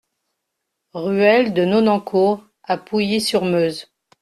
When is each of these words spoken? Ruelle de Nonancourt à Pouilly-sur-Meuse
Ruelle 0.95 1.53
de 1.53 1.63
Nonancourt 1.63 2.43
à 2.63 2.79
Pouilly-sur-Meuse 2.79 3.85